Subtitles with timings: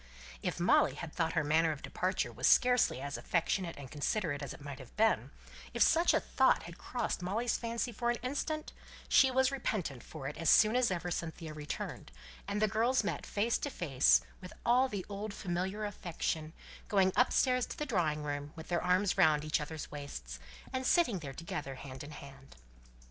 [0.41, 4.51] If Molly had thought her manner of departure was scarcely as affectionate and considerate as
[4.51, 5.29] it might have been,
[5.75, 8.73] if such a thought had crossed Molly's fancy for an instant,
[9.07, 12.11] she was repentant for it as soon as ever Cynthia returned,
[12.47, 16.53] and the girls met together face to face, with all the old familiar affection,
[16.87, 20.39] going upstairs to the drawing room, with their arms round each other's waists,
[20.73, 22.55] and sitting there together hand in hand.